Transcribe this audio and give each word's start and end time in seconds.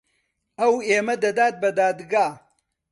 ئەو 0.59 0.73
ئێمە 0.87 1.15
دەدات 1.23 1.55
بە 1.61 1.69
دادگا. 1.79 2.27